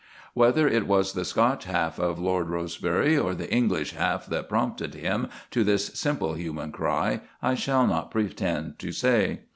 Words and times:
Whether 0.33 0.67
it 0.67 0.87
was 0.87 1.13
the 1.13 1.23
Scotch 1.23 1.65
half 1.65 1.99
of 1.99 2.17
Lord 2.17 2.49
Rosebery 2.49 3.15
or 3.15 3.35
the 3.35 3.53
English 3.53 3.91
half 3.93 4.25
that 4.25 4.49
prompted 4.49 4.95
him 4.95 5.27
to 5.51 5.63
this 5.63 5.89
simple 5.93 6.33
human 6.33 6.71
cry, 6.71 7.21
I 7.39 7.53
shall 7.53 7.85
not 7.85 8.09
pretend 8.09 8.79
to 8.79 8.91
say. 8.91 9.41